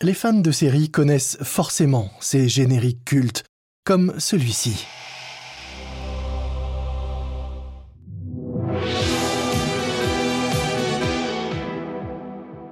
[0.00, 3.44] les fans de séries connaissent forcément ces génériques cultes,
[3.84, 4.86] comme celui-ci.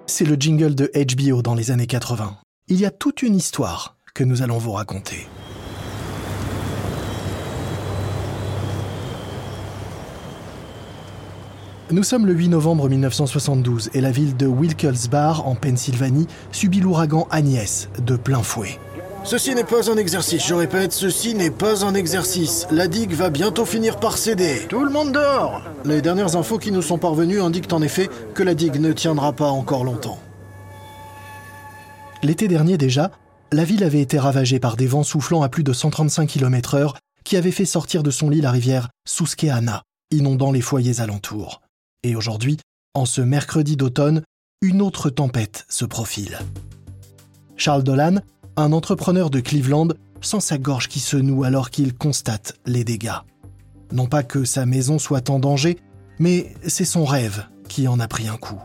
[0.07, 2.39] C'est le jingle de HBO dans les années 80.
[2.69, 5.27] Il y a toute une histoire que nous allons vous raconter.
[11.93, 17.29] Nous sommes le 8 novembre 1972 et la ville de Wilkes-Barre, en Pennsylvanie, subit l'ouragan
[17.31, 18.81] Agnès de plein fouet.
[19.23, 22.67] Ceci n'est pas un exercice, je répète, ceci n'est pas un exercice.
[22.73, 24.67] La digue va bientôt finir par céder.
[24.69, 28.43] Tout le monde dehors Les dernières infos qui nous sont parvenues indiquent en effet que
[28.43, 30.19] la digue ne tiendra pas encore longtemps.
[32.25, 33.13] L'été dernier déjà,
[33.53, 37.37] la ville avait été ravagée par des vents soufflant à plus de 135 km/h qui
[37.37, 41.61] avaient fait sortir de son lit la rivière Susquehanna, inondant les foyers alentours.
[42.07, 42.57] Et aujourd'hui,
[42.95, 44.23] en ce mercredi d'automne,
[44.63, 46.39] une autre tempête se profile.
[47.57, 48.21] Charles Dolan,
[48.55, 49.89] un entrepreneur de Cleveland,
[50.21, 53.19] sent sa gorge qui se noue alors qu'il constate les dégâts.
[53.91, 55.79] Non pas que sa maison soit en danger,
[56.21, 58.61] mais c'est son rêve qui en a pris un coup.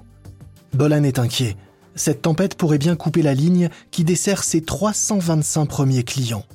[0.75, 1.57] Dolan est inquiet.
[1.95, 6.45] Cette tempête pourrait bien couper la ligne qui dessert ses 325 premiers clients.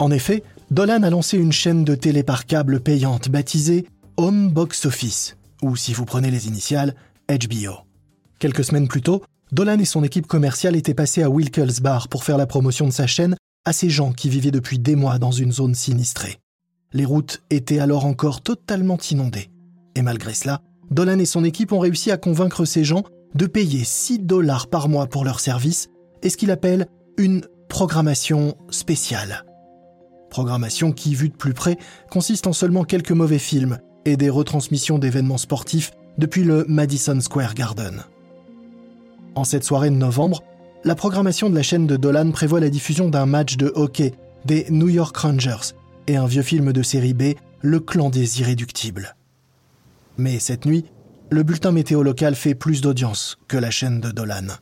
[0.00, 4.86] En effet, Dolan a lancé une chaîne de télé par câble payante baptisée Home Box
[4.86, 6.94] Office, ou si vous prenez les initiales,
[7.28, 7.78] HBO.
[8.38, 12.36] Quelques semaines plus tôt, Dolan et son équipe commerciale étaient passés à Wilkes-Barre pour faire
[12.36, 13.34] la promotion de sa chaîne
[13.64, 16.38] à ces gens qui vivaient depuis des mois dans une zone sinistrée.
[16.92, 19.48] Les routes étaient alors encore totalement inondées.
[19.94, 23.84] Et malgré cela, Dolan et son équipe ont réussi à convaincre ces gens de payer
[23.84, 25.88] 6 dollars par mois pour leur service
[26.22, 29.44] et ce qu'il appelle une programmation spéciale.
[30.28, 31.78] Programmation qui, vue de plus près,
[32.10, 37.54] consiste en seulement quelques mauvais films et des retransmissions d'événements sportifs depuis le Madison Square
[37.54, 38.04] Garden.
[39.34, 40.42] En cette soirée de novembre,
[40.84, 44.12] la programmation de la chaîne de Dolan prévoit la diffusion d'un match de hockey
[44.44, 45.72] des New York Rangers
[46.06, 49.16] et un vieux film de série B, Le clan des irréductibles.
[50.18, 50.84] Mais cette nuit,
[51.30, 54.58] le bulletin météo local fait plus d'audience que la chaîne de Dolan.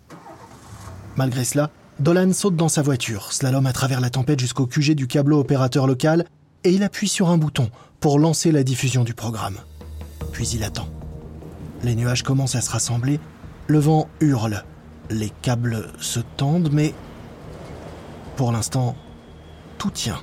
[1.16, 5.08] Malgré cela, Dolan saute dans sa voiture, slalom à travers la tempête jusqu'au QG du
[5.08, 6.25] câbleau opérateur local,
[6.65, 9.59] et il appuie sur un bouton pour lancer la diffusion du programme.
[10.33, 10.89] Puis il attend.
[11.83, 13.19] Les nuages commencent à se rassembler,
[13.67, 14.65] le vent hurle,
[15.11, 16.95] les câbles se tendent, mais
[18.37, 18.97] pour l'instant,
[19.78, 20.21] tout tient.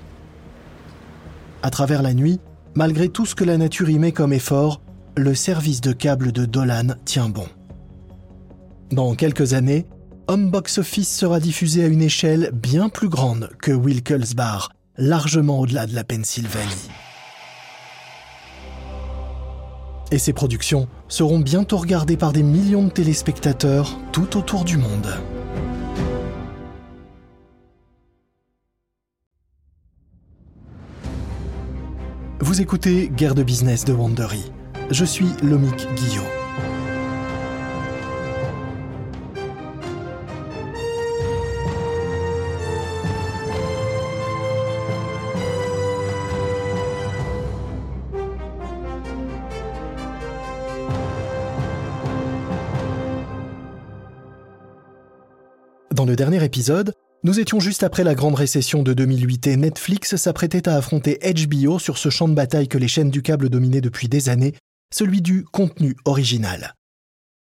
[1.61, 2.39] À travers la nuit,
[2.75, 4.81] malgré tout ce que la nature y met comme effort,
[5.17, 7.47] le service de câbles de Dolan tient bon.
[8.91, 9.85] Dans quelques années,
[10.27, 15.87] Home Box Office sera diffusé à une échelle bien plus grande que Wilkes-Barre, largement au-delà
[15.87, 16.89] de la Pennsylvanie
[20.11, 25.07] et ses productions seront bientôt regardées par des millions de téléspectateurs tout autour du monde.
[32.41, 34.51] Vous écoutez Guerre de business de Wandery.
[34.89, 36.38] Je suis Lomic Guillot.
[55.99, 56.93] Dans le dernier épisode,
[57.25, 61.77] nous étions juste après la grande récession de 2008 et Netflix s'apprêtait à affronter HBO
[61.77, 64.53] sur ce champ de bataille que les chaînes du câble dominaient depuis des années,
[64.93, 66.73] celui du contenu original.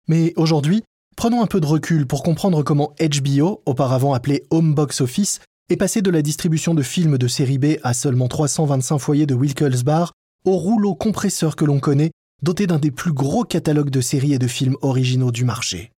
[0.08, 0.82] Mais aujourd'hui,
[1.16, 5.76] prenons un peu de recul pour comprendre comment HBO, auparavant appelé Home Box Office, est
[5.76, 10.12] passé de la distribution de films de série B à seulement 325 foyers de Wilkes-Barre
[10.44, 12.10] au rouleau compresseur que l'on connaît,
[12.42, 15.92] doté d'un des plus gros catalogues de séries et de films originaux du marché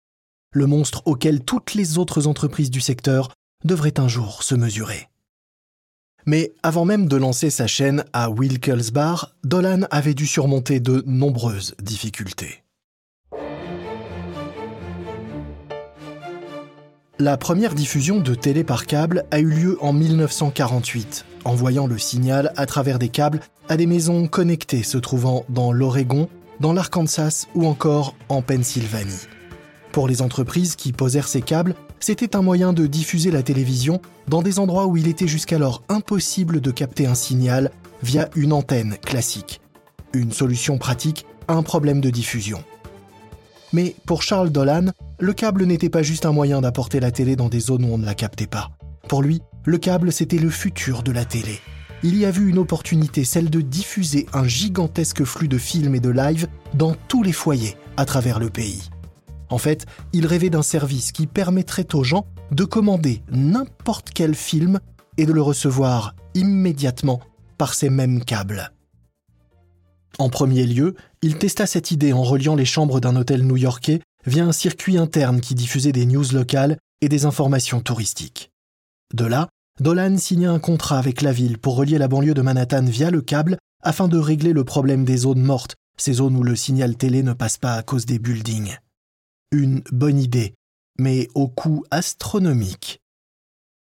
[0.53, 3.31] le monstre auquel toutes les autres entreprises du secteur
[3.63, 5.07] devraient un jour se mesurer.
[6.25, 11.75] Mais avant même de lancer sa chaîne à Wilkes-Barre, Dolan avait dû surmonter de nombreuses
[11.81, 12.63] difficultés.
[17.17, 22.51] La première diffusion de télé par câble a eu lieu en 1948, envoyant le signal
[22.55, 26.29] à travers des câbles à des maisons connectées se trouvant dans l'Oregon,
[26.59, 29.27] dans l'Arkansas ou encore en Pennsylvanie.
[29.91, 34.41] Pour les entreprises qui posèrent ces câbles, c'était un moyen de diffuser la télévision dans
[34.41, 37.71] des endroits où il était jusqu'alors impossible de capter un signal
[38.01, 39.59] via une antenne classique.
[40.13, 42.63] Une solution pratique à un problème de diffusion.
[43.73, 44.87] Mais pour Charles Dolan,
[45.19, 47.97] le câble n'était pas juste un moyen d'apporter la télé dans des zones où on
[47.97, 48.71] ne la captait pas.
[49.09, 51.59] Pour lui, le câble c'était le futur de la télé.
[52.03, 55.99] Il y a vu une opportunité, celle de diffuser un gigantesque flux de films et
[55.99, 58.89] de live dans tous les foyers à travers le pays.
[59.51, 64.79] En fait, il rêvait d'un service qui permettrait aux gens de commander n'importe quel film
[65.17, 67.19] et de le recevoir immédiatement
[67.57, 68.71] par ces mêmes câbles.
[70.17, 74.45] En premier lieu, il testa cette idée en reliant les chambres d'un hôtel new-yorkais via
[74.45, 78.51] un circuit interne qui diffusait des news locales et des informations touristiques.
[79.13, 79.49] De là,
[79.79, 83.21] Dolan signa un contrat avec la ville pour relier la banlieue de Manhattan via le
[83.21, 87.23] câble afin de régler le problème des zones mortes, ces zones où le signal télé
[87.23, 88.77] ne passe pas à cause des buildings.
[89.51, 90.53] Une bonne idée,
[90.97, 93.01] mais au coût astronomique.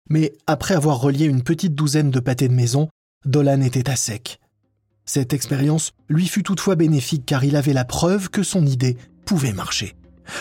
[0.10, 2.88] Mais après avoir relié une petite douzaine de pâtés de maison,
[3.26, 4.40] Dolan était à sec.
[5.06, 8.96] Cette expérience lui fut toutefois bénéfique car il avait la preuve que son idée
[9.26, 9.96] pouvait marcher.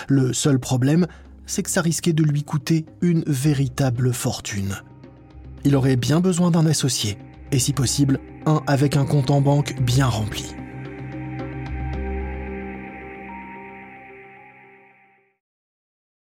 [0.07, 1.09] Le seul problème,
[1.45, 4.77] c'est que ça risquait de lui coûter une véritable fortune.
[5.65, 7.19] Il aurait bien besoin d'un associé,
[7.51, 10.55] et si possible, un avec un compte en banque bien rempli.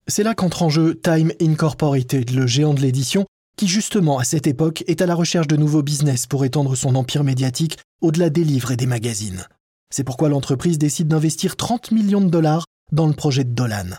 [0.06, 3.24] C'est là qu'entre en jeu Time Incorporated, le géant de l'édition,
[3.56, 6.94] qui justement à cette époque est à la recherche de nouveaux business pour étendre son
[6.94, 9.46] empire médiatique au-delà des livres et des magazines.
[9.90, 13.96] C'est pourquoi l'entreprise décide d'investir 30 millions de dollars dans le projet de Dolan.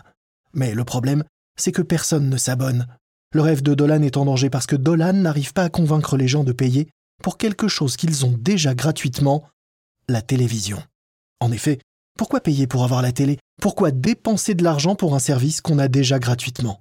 [0.52, 1.24] Mais le problème,
[1.58, 2.86] c'est que personne ne s'abonne.
[3.32, 6.28] Le rêve de Dolan est en danger parce que Dolan n'arrive pas à convaincre les
[6.28, 6.88] gens de payer
[7.22, 9.44] pour quelque chose qu'ils ont déjà gratuitement,
[10.08, 10.80] la télévision.
[11.40, 11.80] En effet,
[12.16, 13.38] pourquoi payer pour avoir la télé?
[13.60, 16.80] Pourquoi dépenser de l'argent pour un service qu'on a déjà gratuitement?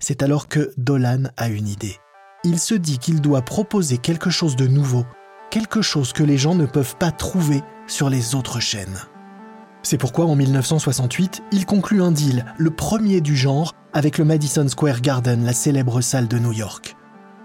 [0.00, 1.96] C'est alors que Dolan a une idée.
[2.44, 5.04] Il se dit qu'il doit proposer quelque chose de nouveau,
[5.50, 9.00] quelque chose que les gens ne peuvent pas trouver sur les autres chaînes.
[9.82, 14.68] C'est pourquoi en 1968, il conclut un deal, le premier du genre, avec le Madison
[14.68, 16.96] Square Garden, la célèbre salle de New York.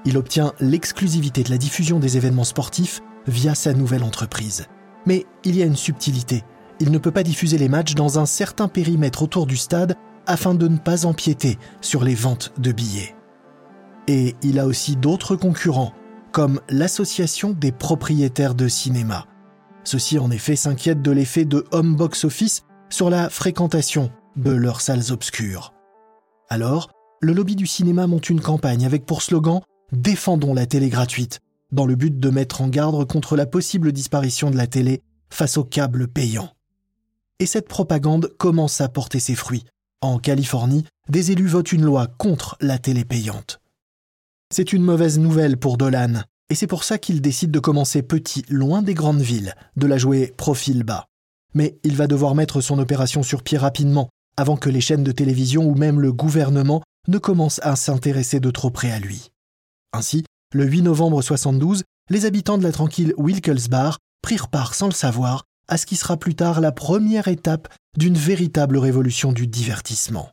[0.06, 4.68] Il obtient l'exclusivité de la diffusion des événements sportifs via sa nouvelle entreprise.
[5.06, 6.44] Mais il y a une subtilité.
[6.80, 9.96] Il ne peut pas diffuser les matchs dans un certain périmètre autour du stade
[10.26, 13.16] afin de ne pas empiéter sur les ventes de billets.
[14.08, 15.94] Et il a aussi d'autres concurrents,
[16.32, 19.26] comme l'Association des propriétaires de cinéma,
[19.84, 24.82] ceux-ci en effet s'inquiètent de l'effet de home box office sur la fréquentation de leurs
[24.82, 25.74] salles obscures.
[26.50, 26.92] Alors,
[27.22, 29.62] le lobby du cinéma monte une campagne avec pour slogan
[29.92, 31.40] Défendons la télé gratuite,
[31.72, 35.58] dans le but de mettre en garde contre la possible disparition de la télé face
[35.58, 36.52] aux câbles payants.
[37.40, 39.66] Et cette propagande commence à porter ses fruits.
[40.02, 43.60] En Californie, des élus votent une loi contre la télé payante.
[44.54, 48.44] C'est une mauvaise nouvelle pour Dolan, et c'est pour ça qu'il décide de commencer petit,
[48.50, 51.06] loin des grandes villes, de la jouer profil bas.
[51.54, 55.12] Mais il va devoir mettre son opération sur pied rapidement, avant que les chaînes de
[55.12, 59.30] télévision ou même le gouvernement ne commencent à s'intéresser de trop près à lui.
[59.94, 64.94] Ainsi, le 8 novembre 72, les habitants de la tranquille Wilkes-Barre prirent part sans le
[64.94, 70.30] savoir à ce qui sera plus tard la première étape d'une véritable révolution du divertissement.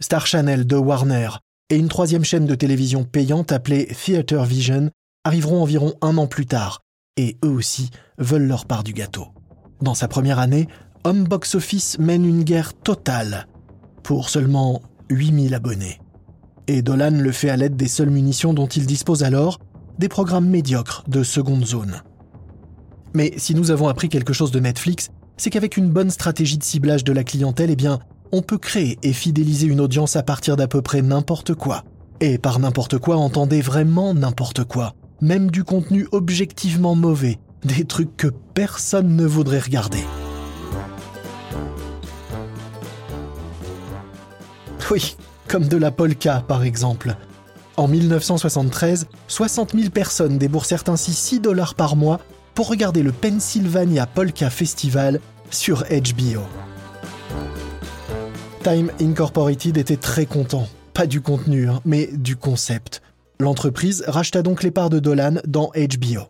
[0.00, 1.30] Star Channel de Warner
[1.70, 4.90] et une troisième chaîne de télévision payante appelée Theater Vision
[5.24, 6.82] arriveront environ un an plus tard,
[7.16, 9.28] et eux aussi veulent leur part du gâteau.
[9.80, 10.68] Dans sa première année,
[11.04, 13.48] Home Box Office mène une guerre totale
[14.02, 16.00] pour seulement 8000 abonnés.
[16.68, 19.58] Et Dolan le fait à l'aide des seules munitions dont il dispose alors,
[19.98, 22.02] des programmes médiocres de seconde zone.
[23.16, 26.62] Mais si nous avons appris quelque chose de Netflix, c'est qu'avec une bonne stratégie de
[26.62, 27.98] ciblage de la clientèle, eh bien,
[28.30, 31.82] on peut créer et fidéliser une audience à partir d'à peu près n'importe quoi.
[32.20, 38.16] Et par n'importe quoi, entendez vraiment n'importe quoi même du contenu objectivement mauvais, des trucs
[38.16, 40.04] que personne ne voudrait regarder.
[44.90, 45.16] Oui,
[45.48, 47.16] comme de la polka par exemple.
[47.76, 52.20] En 1973, 60 000 personnes déboursèrent ainsi 6 dollars par mois
[52.56, 55.20] pour regarder le Pennsylvania Polka Festival
[55.50, 56.40] sur HBO.
[58.64, 63.02] Time Incorporated était très content, pas du contenu, hein, mais du concept.
[63.38, 66.22] L'entreprise racheta donc les parts de Dolan dans HBO.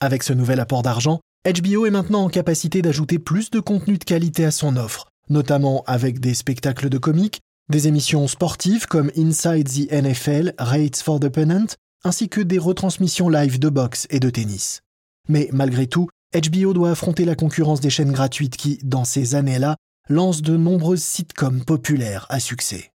[0.00, 4.04] Avec ce nouvel apport d'argent, HBO est maintenant en capacité d'ajouter plus de contenu de
[4.04, 9.68] qualité à son offre, notamment avec des spectacles de comiques, des émissions sportives comme Inside
[9.68, 11.68] the NFL, Rates for the Pennant,
[12.04, 14.82] ainsi que des retransmissions live de boxe et de tennis.
[15.28, 19.76] Mais malgré tout, HBO doit affronter la concurrence des chaînes gratuites qui, dans ces années-là,
[20.08, 22.90] lancent de nombreuses sitcoms populaires à succès.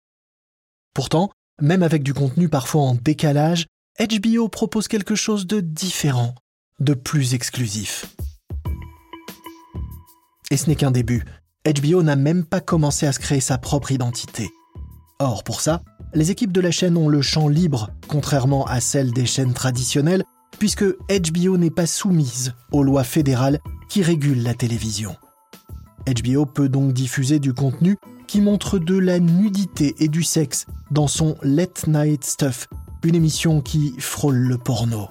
[0.93, 1.29] Pourtant,
[1.61, 3.67] même avec du contenu parfois en décalage,
[3.99, 6.35] HBO propose quelque chose de différent,
[6.79, 8.15] de plus exclusif.
[10.51, 11.25] Et ce n'est qu'un début.
[11.65, 14.49] HBO n'a même pas commencé à se créer sa propre identité.
[15.19, 15.81] Or, pour ça,
[16.13, 20.23] les équipes de la chaîne ont le champ libre, contrairement à celles des chaînes traditionnelles,
[20.59, 23.59] puisque HBO n'est pas soumise aux lois fédérales
[23.89, 25.15] qui régulent la télévision.
[26.07, 27.97] HBO peut donc diffuser du contenu
[28.27, 32.67] qui montre de la nudité et du sexe dans son Late Night Stuff,
[33.03, 35.09] une émission qui frôle le porno.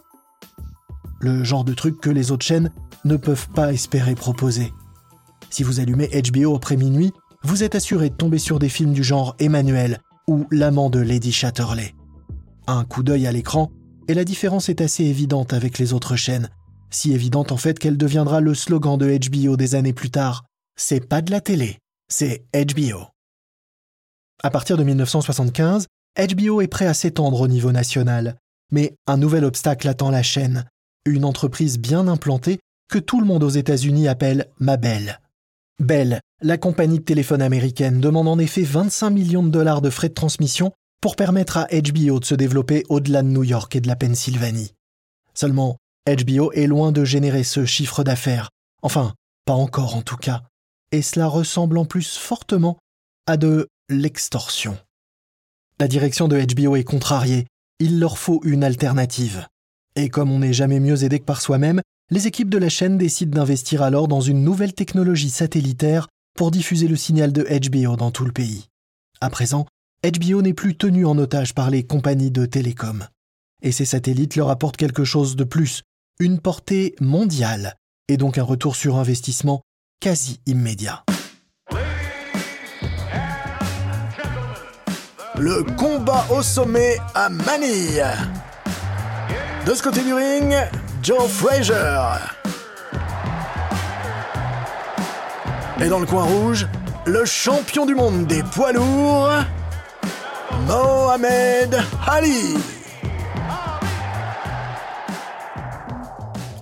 [1.20, 2.70] Le genre de truc que les autres chaînes
[3.04, 4.72] ne peuvent pas espérer proposer.
[5.50, 7.12] Si vous allumez HBO après minuit,
[7.42, 11.32] vous êtes assuré de tomber sur des films du genre Emmanuel ou L'amant de Lady
[11.32, 11.94] Chatterley.
[12.66, 13.70] Un coup d'œil à l'écran,
[14.08, 16.50] et la différence est assez évidente avec les autres chaînes.
[16.90, 20.44] Si évidente en fait qu'elle deviendra le slogan de HBO des années plus tard.
[20.76, 23.06] C'est pas de la télé, c'est HBO.
[24.42, 25.86] À partir de 1975,
[26.18, 28.36] HBO est prêt à s'étendre au niveau national.
[28.72, 30.64] Mais un nouvel obstacle attend la chaîne,
[31.04, 32.58] une entreprise bien implantée
[32.88, 35.20] que tout le monde aux États-Unis appelle ma belle.
[35.80, 40.08] Bell, la compagnie de téléphone américaine, demande en effet 25 millions de dollars de frais
[40.08, 40.72] de transmission
[41.06, 44.72] pour permettre à HBO de se développer au-delà de New York et de la Pennsylvanie.
[45.34, 48.50] Seulement, HBO est loin de générer ce chiffre d'affaires.
[48.82, 50.42] Enfin, pas encore en tout cas.
[50.90, 52.76] Et cela ressemble en plus fortement
[53.28, 54.76] à de l'extorsion.
[55.78, 57.46] La direction de HBO est contrariée.
[57.78, 59.46] Il leur faut une alternative.
[59.94, 62.98] Et comme on n'est jamais mieux aidé que par soi-même, les équipes de la chaîne
[62.98, 68.10] décident d'investir alors dans une nouvelle technologie satellitaire pour diffuser le signal de HBO dans
[68.10, 68.66] tout le pays.
[69.20, 69.66] À présent,
[70.04, 73.06] HBO n'est plus tenu en otage par les compagnies de télécom.
[73.62, 75.82] Et ces satellites leur apportent quelque chose de plus,
[76.20, 77.74] une portée mondiale,
[78.08, 79.62] et donc un retour sur investissement
[80.00, 81.04] quasi immédiat.
[85.38, 88.04] Le combat au sommet à Manille.
[89.66, 90.54] De ce côté du ring,
[91.02, 91.74] Joe Frazier.
[95.78, 96.66] Et dans le coin rouge,
[97.04, 99.30] le champion du monde des poids lourds,
[100.66, 101.76] Mohamed
[102.06, 102.56] Ali.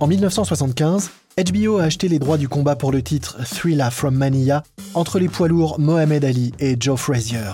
[0.01, 4.63] En 1975, HBO a acheté les droits du combat pour le titre Thriller from Manila
[4.95, 7.53] entre les poids lourds Mohamed Ali et Joe Frazier.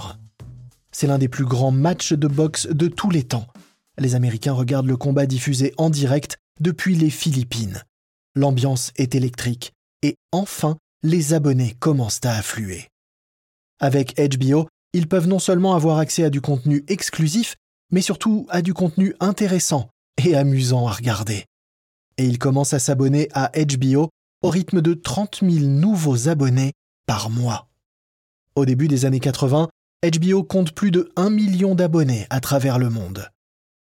[0.93, 3.47] C'est l'un des plus grands matchs de boxe de tous les temps.
[3.99, 7.83] Les Américains regardent le combat diffusé en direct depuis les Philippines.
[8.35, 9.73] L'ambiance est électrique
[10.03, 12.89] et enfin, les abonnés commencent à affluer.
[13.81, 17.57] Avec HBO, ils peuvent non seulement avoir accès à du contenu exclusif,
[17.93, 19.89] mais surtout à du contenu intéressant
[20.25, 21.45] et amusant à regarder.
[22.19, 24.11] Et ils commencent à s'abonner à HBO
[24.43, 26.73] au rythme de 30 000 nouveaux abonnés
[27.07, 27.69] par mois.
[28.55, 29.69] Au début des années 80,
[30.03, 33.29] HBO compte plus de 1 million d'abonnés à travers le monde.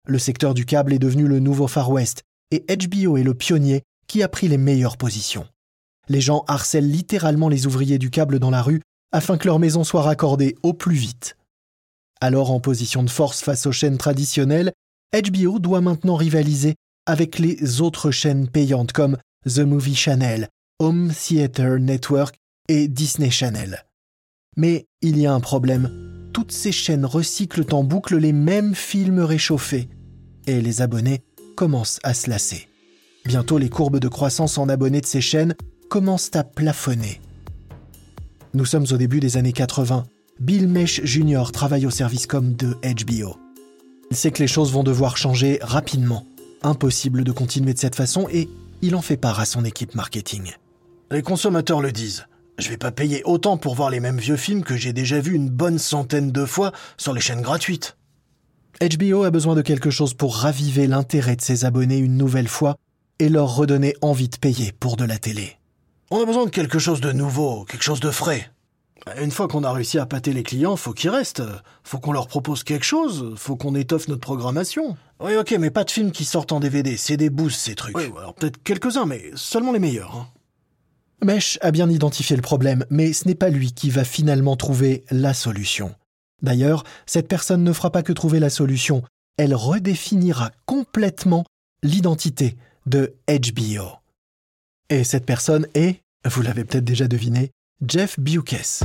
[0.08, 3.84] Le secteur du câble est devenu le nouveau Far West et HBO est le pionnier
[4.08, 5.48] qui a pris les meilleures positions.
[6.08, 8.82] Les gens harcèlent littéralement les ouvriers du câble dans la rue
[9.12, 11.38] afin que leur maison soit raccordée au plus vite.
[12.22, 14.74] Alors en position de force face aux chaînes traditionnelles,
[15.14, 21.80] HBO doit maintenant rivaliser avec les autres chaînes payantes comme The Movie Channel, Home Theater
[21.80, 22.36] Network
[22.68, 23.86] et Disney Channel.
[24.58, 26.30] Mais il y a un problème.
[26.34, 29.90] Toutes ces chaînes recyclent en boucle les mêmes films réchauffés.
[30.48, 31.22] Et les abonnés
[31.56, 32.68] commencent à se lasser.
[33.26, 35.56] Bientôt, les courbes de croissance en abonnés de ces chaînes
[35.90, 37.22] commencent à plafonner.
[38.56, 40.06] Nous sommes au début des années 80.
[40.40, 41.52] Bill Mesh Jr.
[41.52, 43.36] travaille au service com de HBO.
[44.12, 46.26] Il sait que les choses vont devoir changer rapidement.
[46.64, 48.48] Impossible de continuer de cette façon et
[48.82, 50.54] il en fait part à son équipe marketing.
[51.12, 52.28] Les consommateurs le disent.
[52.58, 55.36] Je vais pas payer autant pour voir les mêmes vieux films que j'ai déjà vus
[55.36, 57.98] une bonne centaine de fois sur les chaînes gratuites.
[58.80, 62.78] HBO a besoin de quelque chose pour raviver l'intérêt de ses abonnés une nouvelle fois
[63.20, 65.58] et leur redonner envie de payer pour de la télé.
[66.12, 68.52] On a besoin de quelque chose de nouveau, quelque chose de frais.
[69.22, 71.44] Une fois qu'on a réussi à pâter les clients, faut qu'ils restent.
[71.84, 73.34] Faut qu'on leur propose quelque chose.
[73.38, 74.98] Faut qu'on étoffe notre programmation.
[75.20, 76.98] Oui, ok, mais pas de films qui sortent en DVD.
[76.98, 77.98] C'est des boosts, ces trucs.
[77.98, 80.16] Oui, alors peut-être quelques-uns, mais seulement les meilleurs.
[80.16, 80.28] Hein.
[81.24, 85.06] Mesh a bien identifié le problème, mais ce n'est pas lui qui va finalement trouver
[85.10, 85.96] la solution.
[86.42, 89.04] D'ailleurs, cette personne ne fera pas que trouver la solution,
[89.38, 91.46] elle redéfinira complètement
[91.84, 94.05] l'identité de HBO.
[94.92, 97.50] Et cette personne est, vous l'avez peut-être déjà deviné,
[97.88, 98.84] Jeff Bewkes.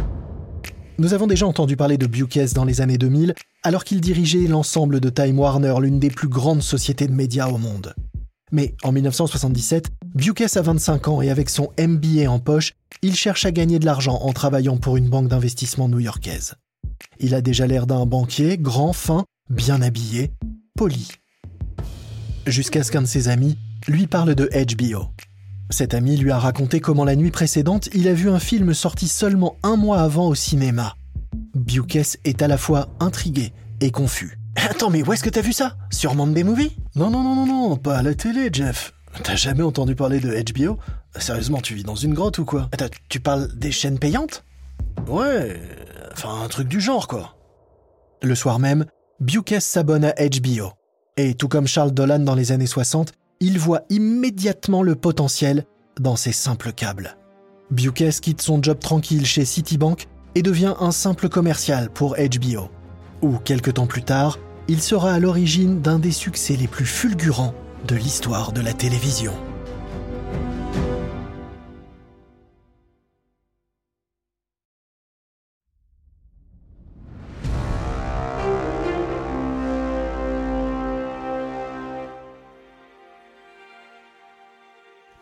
[0.99, 5.01] Nous avons déjà entendu parler de Bewkes dans les années 2000, alors qu'il dirigeait l'ensemble
[5.01, 7.95] de Time Warner, l'une des plus grandes sociétés de médias au monde.
[8.51, 13.45] Mais en 1977, Bewkes a 25 ans et avec son MBA en poche, il cherche
[13.45, 16.55] à gagner de l'argent en travaillant pour une banque d'investissement new-yorkaise.
[17.19, 20.33] Il a déjà l'air d'un banquier, grand, fin, bien habillé,
[20.77, 21.09] poli.
[22.47, 25.11] Jusqu'à ce qu'un de ses amis lui parle de HBO.
[25.71, 29.09] Cet ami lui a raconté comment la nuit précédente, il a vu un film sorti
[29.09, 30.95] seulement un mois avant au cinéma.
[31.55, 34.39] Bewkes est à la fois intrigué et confus.
[34.57, 35.77] Attends, mais où est-ce que t'as vu ça?
[35.91, 38.93] Sur Monday Movie Non, non, non, non, non, pas à la télé, Jeff.
[39.23, 40.79] T'as jamais entendu parler de HBO
[41.19, 42.69] Sérieusement, tu vis dans une grotte ou quoi?
[43.09, 44.45] Tu parles des chaînes payantes?
[45.09, 45.61] Ouais,
[46.13, 47.37] Enfin, un truc du genre, quoi.
[48.23, 48.87] Le soir même,
[49.21, 50.73] Bukes s'abonne à HBO.
[51.17, 55.65] Et tout comme Charles Dolan dans les années 60, il voit immédiatement le potentiel
[55.99, 57.17] dans ces simples câbles.
[57.71, 62.69] Bukes quitte son job tranquille chez Citibank et devient un simple commercial pour HBO.
[63.23, 67.55] Ou quelques temps plus tard, il sera à l'origine d'un des succès les plus fulgurants
[67.89, 69.33] de l'histoire de la télévision.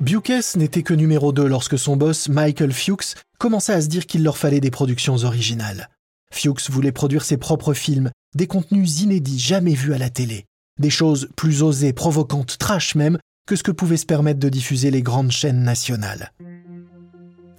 [0.08, 4.22] Bukes n'était que numéro 2 lorsque son boss, Michael Fuchs, commença à se dire qu'il
[4.22, 5.90] leur fallait des productions originales.
[6.32, 10.46] Fuchs voulait produire ses propres films, des contenus inédits jamais vus à la télé,
[10.80, 14.90] des choses plus osées, provocantes, trash même, que ce que pouvaient se permettre de diffuser
[14.90, 16.32] les grandes chaînes nationales.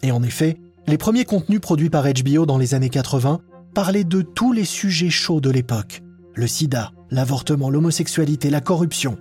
[0.02, 3.42] Et en effet, les premiers contenus produits par HBO dans les années 80
[3.76, 6.02] parlaient de tous les sujets chauds de l'époque.
[6.34, 9.20] Le sida, l'avortement, l'homosexualité, la corruption.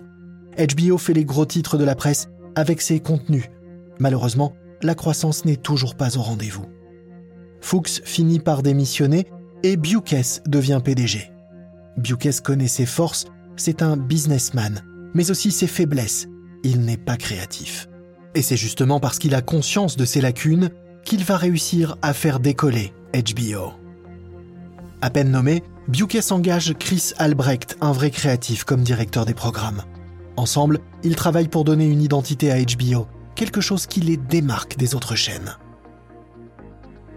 [0.56, 3.44] HBO fait les gros titres de la presse avec ses contenus.
[4.00, 6.66] Malheureusement, la croissance n'est toujours pas au rendez-vous.
[7.60, 9.26] Fuchs finit par démissionner
[9.62, 11.30] et Bukes devient PDG.
[11.96, 14.82] Bukes connaît ses forces, c'est un businessman,
[15.14, 16.26] mais aussi ses faiblesses.
[16.64, 17.88] Il n'est pas créatif.
[18.34, 20.70] Et c'est justement parce qu'il a conscience de ses lacunes
[21.04, 23.72] qu'il va réussir à faire décoller HBO.
[25.00, 29.82] À peine nommé, Bukes engage Chris Albrecht, un vrai créatif, comme directeur des programmes.
[30.38, 34.94] Ensemble, ils travaillent pour donner une identité à HBO, quelque chose qui les démarque des
[34.94, 35.56] autres chaînes.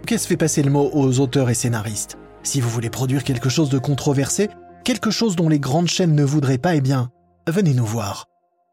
[0.04, 2.18] Qu'est-ce fait passer le mot aux auteurs et scénaristes?
[2.42, 4.50] Si vous voulez produire quelque chose de controversé,
[4.84, 7.10] quelque chose dont les grandes chaînes ne voudraient pas, eh bien,
[7.46, 8.26] venez nous voir.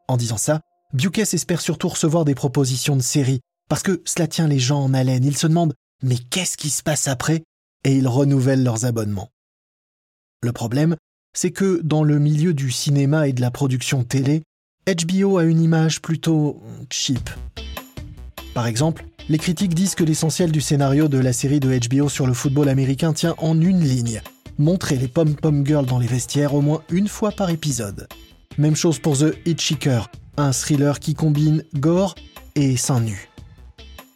[0.08, 0.60] En disant ça,
[0.94, 4.94] Bukes espère surtout recevoir des propositions de séries, parce que cela tient les gens en
[4.94, 5.24] haleine.
[5.24, 7.44] Ils se demandent mais qu'est-ce qui se passe après?
[7.84, 9.28] Et ils renouvellent leurs abonnements.
[10.42, 10.96] Le problème,
[11.32, 14.42] c'est que dans le milieu du cinéma et de la production télé,
[14.86, 17.30] HBO a une image plutôt cheap.
[18.54, 22.26] Par exemple, les critiques disent que l'essentiel du scénario de la série de HBO sur
[22.26, 24.22] le football américain tient en une ligne
[24.60, 28.06] montrer les pom-pom girls dans les vestiaires au moins une fois par épisode.
[28.58, 32.14] Même chose pour The Hitchhiker, un thriller qui combine gore
[32.54, 33.30] et seins nus.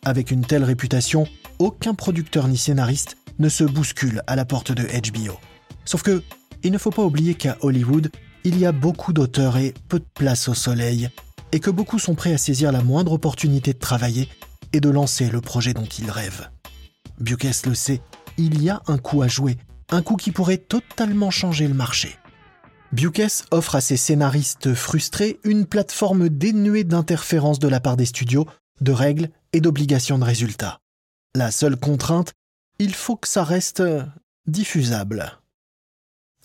[0.04, 1.26] Avec une telle réputation,
[1.58, 5.38] aucun producteur ni scénariste ne se bouscule à la porte de HBO.
[5.86, 6.22] Sauf que
[6.64, 8.10] il ne faut pas oublier qu'à Hollywood,
[8.42, 11.10] il y a beaucoup d'auteurs et peu de place au soleil,
[11.52, 14.28] et que beaucoup sont prêts à saisir la moindre opportunité de travailler
[14.72, 16.50] et de lancer le projet dont ils rêvent.
[17.20, 18.00] Bukes le sait,
[18.38, 19.56] il y a un coup à jouer,
[19.90, 22.16] un coup qui pourrait totalement changer le marché.
[22.92, 28.46] Bukes offre à ses scénaristes frustrés une plateforme dénuée d'interférences de la part des studios,
[28.80, 30.80] de règles et d'obligations de résultats.
[31.34, 32.32] La seule contrainte,
[32.78, 33.82] il faut que ça reste
[34.46, 35.38] diffusable.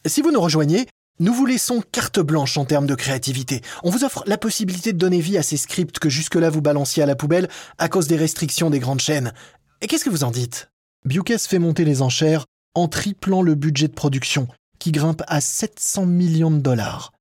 [0.06, 0.88] Si vous nous rejoignez,
[1.20, 3.62] nous vous laissons carte blanche en termes de créativité.
[3.84, 7.04] On vous offre la possibilité de donner vie à ces scripts que jusque-là vous balanciez
[7.04, 9.34] à la poubelle à cause des restrictions des grandes chaînes.
[9.82, 10.70] Et qu'est-ce que vous en dites?
[11.06, 14.48] Bukes fait monter les enchères en triplant le budget de production,
[14.80, 17.12] qui grimpe à 700 millions de dollars.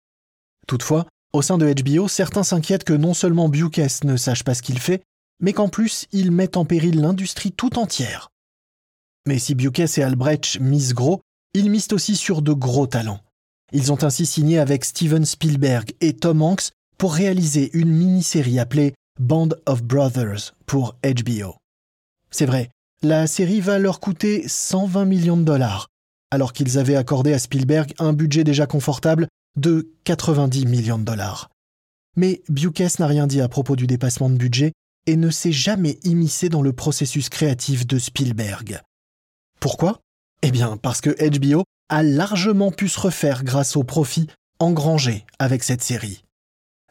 [0.69, 4.63] Toutefois, au sein de HBO, certains s'inquiètent que non seulement Bukes ne sache pas ce
[4.63, 5.03] qu'il fait,
[5.41, 8.29] mais qu'en plus il mette en péril l'industrie tout entière.
[9.27, 11.21] Mais si Bukes et Albrecht misent gros,
[11.55, 13.21] ils misent aussi sur de gros talents.
[13.73, 18.95] Ils ont ainsi signé avec Steven Spielberg et Tom Hanks pour réaliser une mini-série appelée
[19.21, 21.57] Band of Brothers pour HBO.
[22.31, 22.71] C'est vrai,
[23.03, 25.89] la série va leur coûter 120 millions de dollars,
[26.31, 31.49] alors qu'ils avaient accordé à Spielberg un budget déjà confortable de 90 millions de dollars.
[32.17, 34.73] Mais Bukes n'a rien dit à propos du dépassement de budget
[35.07, 38.81] et ne s'est jamais immiscé dans le processus créatif de Spielberg.
[39.61, 40.01] Pourquoi?
[40.43, 44.29] Eh bien, parce que HBO a largement pu se refaire grâce aux profits
[44.61, 46.25] engrangés avec cette série.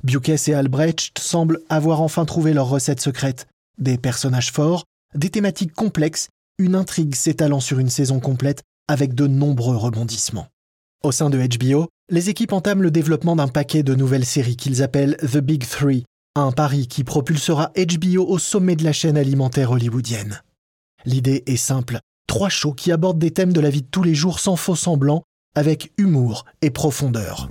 [0.04, 3.48] Bukes et Albrecht semblent avoir enfin trouvé leur recette secrète.
[3.78, 9.28] Des personnages forts, des thématiques complexes, une intrigue s'étalant sur une saison complète avec de
[9.28, 10.48] nombreux rebondissements.
[11.04, 14.82] Au sein de HBO, les équipes entament le développement d'un paquet de nouvelles séries qu'ils
[14.82, 16.06] appellent The Big Three,
[16.36, 20.42] un pari qui propulsera HBO au sommet de la chaîne alimentaire hollywoodienne.
[21.06, 24.14] L'idée est simple, Trois shows qui abordent des thèmes de la vie de tous les
[24.14, 25.24] jours sans faux semblant,
[25.56, 27.50] avec humour et profondeur.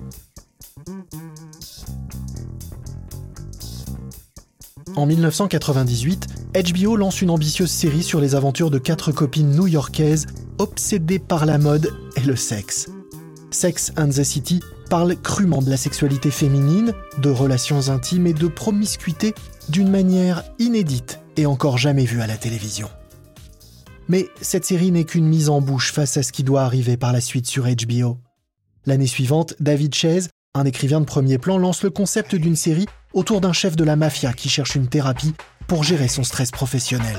[4.94, 6.26] En 1998,
[6.74, 10.26] HBO lance une ambitieuse série sur les aventures de quatre copines new-yorkaises
[10.58, 12.88] obsédées par la mode et le sexe.
[13.50, 18.48] Sex and the City parle crûment de la sexualité féminine, de relations intimes et de
[18.48, 19.34] promiscuité
[19.68, 22.88] d'une manière inédite et encore jamais vue à la télévision.
[24.08, 27.12] Mais cette série n'est qu'une mise en bouche face à ce qui doit arriver par
[27.12, 28.18] la suite sur HBO.
[28.86, 33.40] L'année suivante, David Chase, un écrivain de premier plan, lance le concept d'une série autour
[33.40, 35.34] d'un chef de la mafia qui cherche une thérapie
[35.66, 37.16] pour gérer son stress professionnel.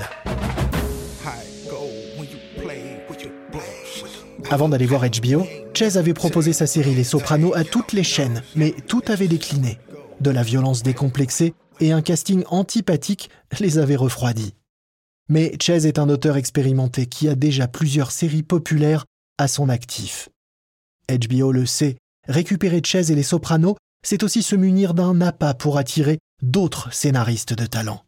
[4.50, 8.43] Avant d'aller voir HBO, Chase avait proposé sa série Les Sopranos à toutes les chaînes,
[8.56, 9.78] mais tout avait décliné.
[10.21, 14.54] De la violence décomplexée et un casting antipathique les avaient refroidis.
[15.30, 19.06] Mais Chase est un auteur expérimenté qui a déjà plusieurs séries populaires
[19.38, 20.30] à son actif.
[21.10, 25.78] HBO le sait, récupérer Chase et les Sopranos, c'est aussi se munir d'un appât pour
[25.78, 28.04] attirer d'autres scénaristes de talent.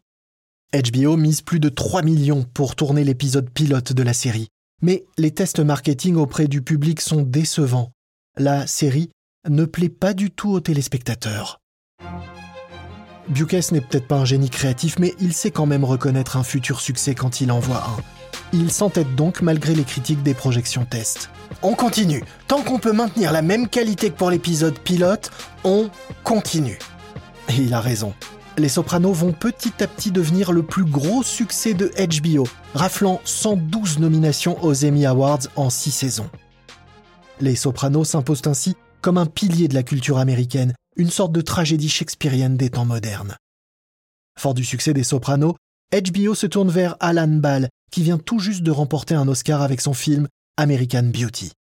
[0.72, 4.48] HBO mise plus de 3 millions pour tourner l'épisode pilote de la série,
[4.82, 7.90] mais les tests marketing auprès du public sont décevants.
[8.36, 9.10] La série
[9.48, 11.59] ne plaît pas du tout aux téléspectateurs.
[13.30, 16.80] Bukes n'est peut-être pas un génie créatif, mais il sait quand même reconnaître un futur
[16.80, 18.02] succès quand il en voit un.
[18.52, 21.30] Il s'entête donc malgré les critiques des projections test.
[21.62, 22.24] On continue.
[22.48, 25.30] Tant qu'on peut maintenir la même qualité que pour l'épisode pilote,
[25.62, 25.90] on
[26.24, 26.78] continue.
[27.48, 28.14] Et il a raison.
[28.58, 34.00] Les Sopranos vont petit à petit devenir le plus gros succès de HBO, raflant 112
[34.00, 36.30] nominations aux Emmy Awards en 6 saisons.
[37.40, 41.88] Les Sopranos s'imposent ainsi comme un pilier de la culture américaine, une sorte de tragédie
[41.88, 43.36] shakespearienne des temps modernes.
[44.38, 45.56] Fort du succès des Sopranos,
[45.92, 49.80] HBO se tourne vers Alan Ball, qui vient tout juste de remporter un Oscar avec
[49.80, 51.52] son film American Beauty.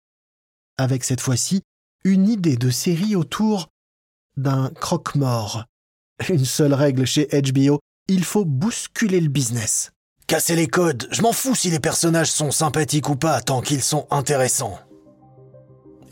[0.76, 1.62] Avec cette fois-ci,
[2.04, 3.68] une idée de série autour
[4.36, 5.64] d'un croque-mort.
[6.28, 9.90] Une seule règle chez HBO, il faut bousculer le business.
[10.26, 13.82] Casser les codes, je m'en fous si les personnages sont sympathiques ou pas tant qu'ils
[13.82, 14.78] sont intéressants.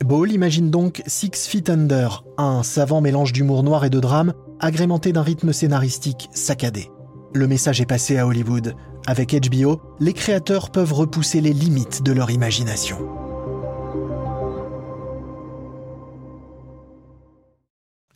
[0.05, 5.13] Ball imagine donc Six Feet Under, un savant mélange d'humour noir et de drame, agrémenté
[5.13, 6.91] d'un rythme scénaristique saccadé.
[7.33, 8.75] Le message est passé à Hollywood.
[9.07, 12.99] Avec HBO, les créateurs peuvent repousser les limites de leur imagination.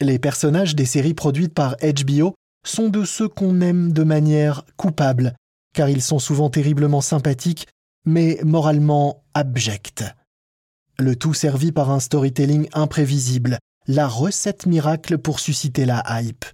[0.01, 2.35] Les personnages des séries produites par HBO
[2.67, 5.35] sont de ceux qu'on aime de manière coupable,
[5.75, 7.67] car ils sont souvent terriblement sympathiques,
[8.07, 10.05] mais moralement abjects
[10.99, 16.45] le tout servi par un storytelling imprévisible, la recette miracle pour susciter la hype.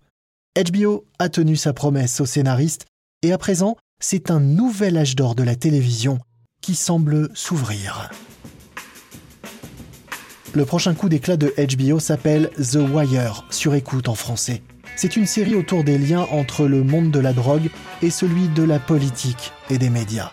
[0.56, 2.86] HBO a tenu sa promesse aux scénaristes,
[3.22, 6.18] et à présent, c'est un nouvel âge d'or de la télévision
[6.60, 8.10] qui semble s'ouvrir.
[10.54, 14.62] Le prochain coup d'éclat de HBO s'appelle The Wire, sur écoute en français.
[14.96, 17.68] C'est une série autour des liens entre le monde de la drogue
[18.00, 20.32] et celui de la politique et des médias.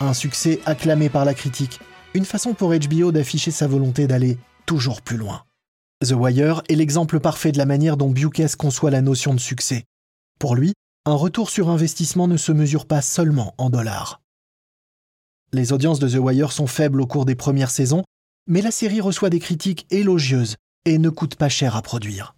[0.00, 1.80] Un succès acclamé par la critique,
[2.14, 5.44] une façon pour HBO d'afficher sa volonté d'aller toujours plus loin.
[6.04, 9.84] The Wire est l'exemple parfait de la manière dont Bukes conçoit la notion de succès.
[10.38, 10.72] Pour lui,
[11.04, 14.20] un retour sur investissement ne se mesure pas seulement en dollars.
[15.52, 18.04] Les audiences de The Wire sont faibles au cours des premières saisons,
[18.46, 22.34] mais la série reçoit des critiques élogieuses et ne coûte pas cher à produire.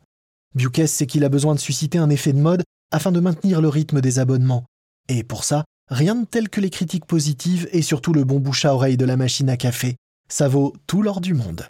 [0.54, 3.68] Bukes sait qu'il a besoin de susciter un effet de mode afin de maintenir le
[3.68, 4.64] rythme des abonnements,
[5.08, 8.64] et pour ça, Rien de tel que les critiques positives et surtout le bon bouche
[8.64, 9.96] à oreille de la machine à café.
[10.28, 11.68] Ça vaut tout l'or du monde.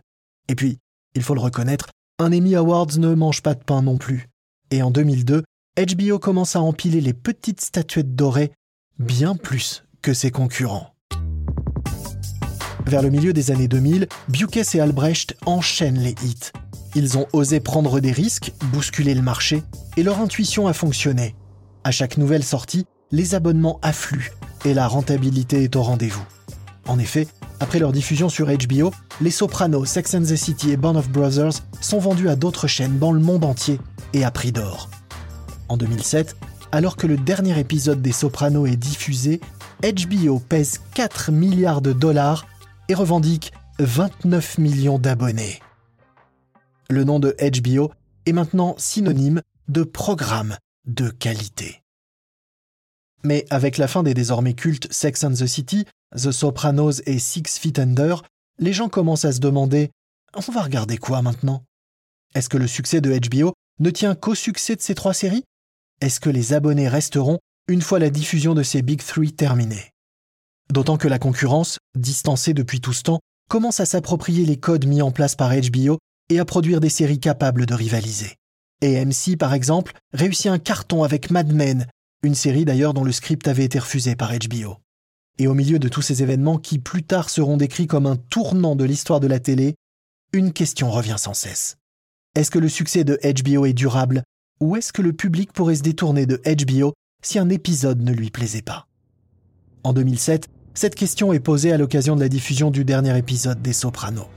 [0.49, 0.79] Et puis,
[1.15, 4.29] il faut le reconnaître, un Emmy Awards ne mange pas de pain non plus.
[4.71, 5.43] Et en 2002,
[5.79, 8.53] HBO commence à empiler les petites statuettes dorées
[8.99, 10.95] bien plus que ses concurrents.
[12.87, 16.53] Vers le milieu des années 2000, Bukes et Albrecht enchaînent les hits.
[16.95, 19.63] Ils ont osé prendre des risques, bousculer le marché,
[19.97, 21.35] et leur intuition a fonctionné.
[21.85, 24.33] À chaque nouvelle sortie, les abonnements affluent
[24.65, 26.25] et la rentabilité est au rendez-vous.
[26.89, 27.29] En effet,
[27.61, 31.53] après leur diffusion sur HBO, Les Sopranos, Sex and the City et Band of Brothers
[31.81, 33.79] sont vendus à d'autres chaînes dans le monde entier
[34.15, 34.91] et à prix d'or.
[35.69, 36.37] En 2007,
[36.73, 39.41] alors que le dernier épisode des Sopranos est diffusé,
[39.83, 42.47] HBO pèse 4 milliards de dollars
[42.89, 45.61] et revendique 29 millions d'abonnés.
[46.89, 47.93] Le nom de HBO
[48.27, 51.82] est maintenant synonyme de programme de qualité.
[53.25, 57.59] Mais avec la fin des désormais cultes Sex and the City, The Sopranos et Six
[57.59, 58.23] Feet Under,
[58.59, 59.91] les gens commencent à se demander
[60.35, 61.63] on va regarder quoi maintenant?
[62.35, 65.45] Est-ce que le succès de HBO ne tient qu'au succès de ces trois séries?
[66.01, 69.91] Est-ce que les abonnés resteront une fois la diffusion de ces Big Three terminée?
[70.73, 75.03] D'autant que la concurrence, distancée depuis tout ce temps, commence à s'approprier les codes mis
[75.03, 75.99] en place par HBO
[76.31, 78.37] et à produire des séries capables de rivaliser.
[78.83, 81.87] AMC, par exemple, réussit un carton avec Mad Men,
[82.23, 84.77] une série d'ailleurs dont le script avait été refusé par HBO.
[85.39, 88.77] Et au milieu de tous ces événements qui plus tard seront décrits comme un tournant
[88.77, 89.75] de l'histoire de la télé,
[90.33, 91.77] une question revient sans cesse.
[92.37, 94.23] Est-ce que le succès de HBO est durable
[94.61, 96.93] ou est-ce que le public pourrait se détourner de HBO
[97.25, 98.87] si un épisode ne lui plaisait pas?
[99.83, 103.75] En 2007, Cette question est posée à l'occasion de la diffusion du dernier épisode des
[103.75, 104.29] Sopranos.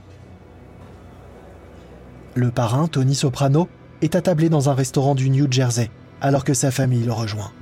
[2.34, 3.68] Le parrain, Tony Soprano,
[4.02, 7.52] est attablé dans un restaurant du New Jersey, alors que sa famille le rejoint.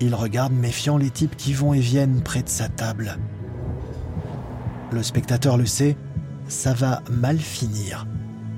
[0.00, 3.18] Il regarde méfiant les types qui vont et viennent près de sa table.
[4.92, 5.96] Le spectateur le sait,
[6.48, 8.06] ça va mal finir.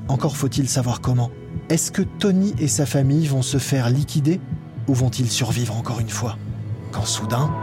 [0.08, 1.30] Encore faut-il savoir comment.
[1.68, 4.40] Est-ce que Tony et sa famille vont se faire liquider
[4.88, 6.36] ou vont-ils survivre encore une fois?
[6.92, 7.54] Quand soudain...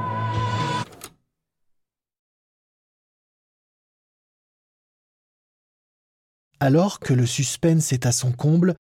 [6.61, 8.75] Alors que le suspense est à son comble,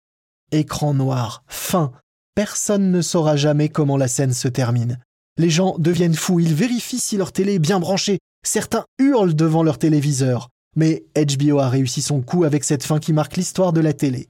[0.52, 1.92] écran noir, fin,
[2.36, 5.00] personne ne saura jamais comment la scène se termine.
[5.38, 9.64] Les gens deviennent fous, ils vérifient si leur télé est bien branchée, certains hurlent devant
[9.64, 10.50] leur téléviseur.
[10.76, 14.30] Mais HBO a réussi son coup avec cette fin qui marque l'histoire de la télé.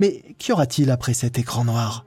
[0.00, 2.04] Mais qu'y aura-t-il après cet écran noir?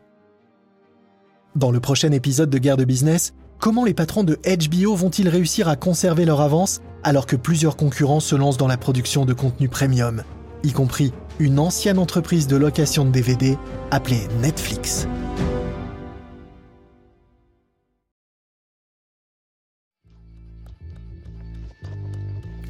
[1.56, 5.68] Dans le prochain épisode de Guerre de Business, comment les patrons de HBO vont-ils réussir
[5.70, 9.70] à conserver leur avance alors que plusieurs concurrents se lancent dans la production de contenu
[9.70, 10.24] premium,
[10.64, 13.58] y compris une ancienne entreprise de location de DVD
[13.92, 15.08] appelée Netflix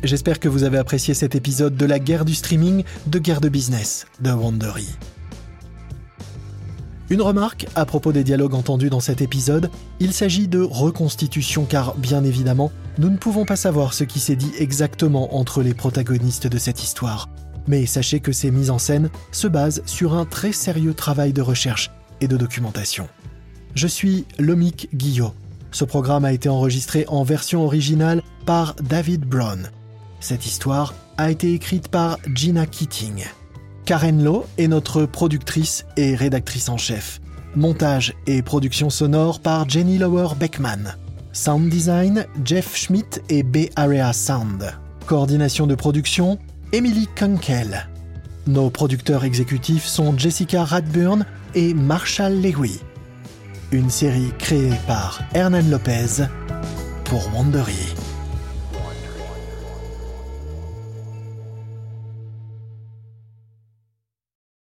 [0.03, 3.49] J'espère que vous avez apprécié cet épisode de la guerre du streaming de guerre de
[3.49, 4.87] business de Wandery.
[7.09, 11.95] Une remarque à propos des dialogues entendus dans cet épisode, il s'agit de reconstitution car
[11.95, 16.47] bien évidemment, nous ne pouvons pas savoir ce qui s'est dit exactement entre les protagonistes
[16.47, 17.27] de cette histoire.
[17.67, 21.41] Mais sachez que ces mises en scène se basent sur un très sérieux travail de
[21.41, 23.07] recherche et de documentation.
[23.75, 25.33] Je suis Lomic Guillot.
[25.71, 29.69] Ce programme a été enregistré en version originale par David Brown.
[30.19, 33.25] Cette histoire a été écrite par Gina Keating.
[33.85, 37.21] Karen Lowe est notre productrice et rédactrice en chef.
[37.55, 40.95] Montage et production sonore par Jenny Lower Beckman.
[41.33, 44.73] Sound design, Jeff Schmidt et B Area Sound.
[45.05, 46.39] Coordination de production,
[46.73, 47.87] Emily Kunkel.
[48.45, 51.25] Nos producteurs exécutifs sont Jessica Radburn
[51.55, 52.79] et Marshall Lewy.
[53.71, 56.25] Une série créée par Hernan Lopez
[57.05, 57.95] pour Wandery.